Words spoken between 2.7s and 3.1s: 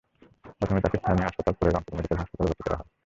হয়।